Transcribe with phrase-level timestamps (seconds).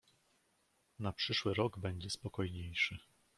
[0.99, 2.99] "Na przyszły rok będzie spokojniejszy."